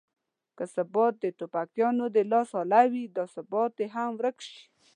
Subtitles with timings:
[0.57, 4.61] که ثبات د ټوپکیانو د لاس اله وي دا ثبات دې هم ورک شي.